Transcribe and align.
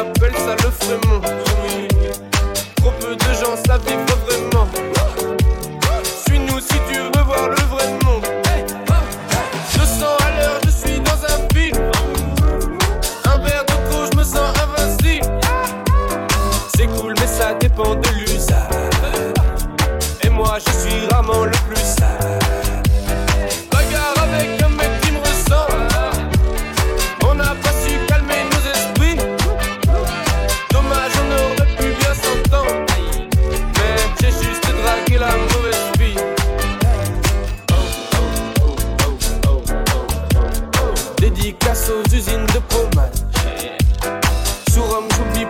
appelle 0.00 0.34
ça 0.34 0.54
le 0.62 0.70
fremont 0.70 1.45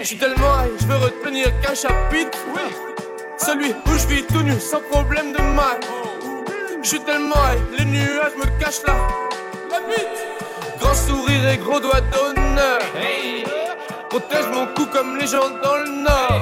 Je 0.00 0.04
suis 0.04 0.16
tellement 0.16 0.64
et 0.64 0.70
je 0.80 0.86
veux 0.86 0.96
retenir 0.96 1.46
qu'un 1.60 1.74
chapitre. 1.74 2.38
Oui. 2.54 2.62
Celui 3.36 3.72
où 3.72 3.98
je 3.98 4.06
vis 4.06 4.22
tout 4.22 4.42
nu 4.42 4.58
sans 4.60 4.80
problème 4.90 5.32
de 5.32 5.42
mal. 5.42 5.80
Je 6.82 6.88
suis 6.88 7.00
tellement 7.00 7.34
high, 7.34 7.78
les 7.78 7.84
nuages 7.84 8.36
me 8.36 8.46
cachent 8.60 8.86
là. 8.86 8.94
La. 9.70 9.78
Grand 10.78 10.94
sourire 10.94 11.48
et 11.48 11.58
gros 11.58 11.80
doigt 11.80 12.00
d'honneur. 12.12 12.78
Protège 14.08 14.46
mon 14.52 14.66
cou 14.74 14.86
comme 14.86 15.18
les 15.18 15.26
gens 15.26 15.50
dans 15.62 15.76
le 15.76 15.90
nord. 16.02 16.40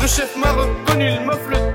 Le 0.00 0.06
chef 0.06 0.36
m'a 0.36 0.52
reconnu, 0.52 1.10
il 1.10 1.20
m'offre 1.22 1.48
le 1.48 1.69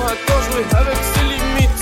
encore 0.00 0.10
à 0.10 0.16
quand 0.26 0.52
jouer 0.52 0.64
avec 0.78 0.98
ses 1.14 1.24
limites. 1.24 1.79